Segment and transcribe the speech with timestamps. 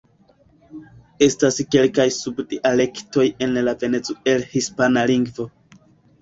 [1.25, 5.49] Estas kelkaj sub-dialektoj en la Venezuel-hispana lingvo.